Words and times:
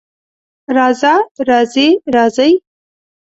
راځه، 0.75 1.13
راځې، 1.47 1.87
راځئ 2.15 2.53